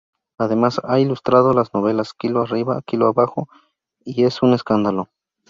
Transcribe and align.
Además, 0.39 0.81
ha 0.83 0.99
ilustrado 0.99 1.53
las 1.53 1.75
novelas 1.75 2.13
"Kilo 2.15 2.41
arriba, 2.41 2.81
kilo 2.87 3.05
abajo 3.07 3.49
y 4.03 4.23
¡Es 4.23 4.41
un 4.41 4.53
escándalo! 4.55 5.09